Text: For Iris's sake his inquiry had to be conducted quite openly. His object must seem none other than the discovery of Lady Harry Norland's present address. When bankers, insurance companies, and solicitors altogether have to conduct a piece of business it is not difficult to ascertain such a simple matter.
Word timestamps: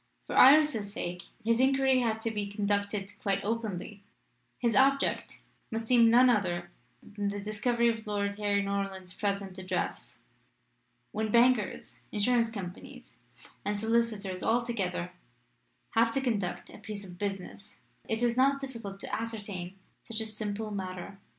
For 0.25 0.35
Iris's 0.35 0.91
sake 0.91 1.25
his 1.45 1.59
inquiry 1.59 1.99
had 1.99 2.21
to 2.23 2.31
be 2.31 2.47
conducted 2.47 3.11
quite 3.19 3.43
openly. 3.43 4.01
His 4.57 4.75
object 4.75 5.43
must 5.69 5.85
seem 5.87 6.09
none 6.09 6.27
other 6.27 6.71
than 7.03 7.27
the 7.29 7.39
discovery 7.39 7.87
of 7.87 8.07
Lady 8.07 8.41
Harry 8.41 8.63
Norland's 8.63 9.13
present 9.13 9.59
address. 9.59 10.23
When 11.11 11.29
bankers, 11.29 12.01
insurance 12.11 12.49
companies, 12.49 13.13
and 13.63 13.77
solicitors 13.77 14.41
altogether 14.41 15.11
have 15.91 16.11
to 16.15 16.19
conduct 16.21 16.71
a 16.71 16.79
piece 16.79 17.05
of 17.05 17.19
business 17.19 17.79
it 18.09 18.23
is 18.23 18.35
not 18.35 18.59
difficult 18.59 18.99
to 19.01 19.15
ascertain 19.15 19.75
such 20.01 20.19
a 20.19 20.25
simple 20.25 20.71
matter. 20.71 21.19